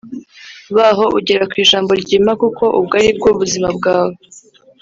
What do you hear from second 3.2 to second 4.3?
buzima bwawe